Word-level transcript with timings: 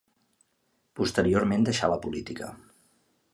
Posteriorment 0.99 1.67
deixà 1.67 1.91
la 1.93 1.99
política. 2.07 2.49